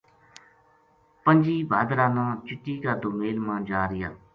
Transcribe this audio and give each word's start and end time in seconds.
پنجی 1.23 1.57
بھادرا 1.71 2.07
نا 2.15 2.25
چٹی 2.47 2.75
کا 2.83 2.93
دومیل 3.01 3.37
ما 3.45 3.55
جا 3.69 3.81
رہیا 3.89 4.09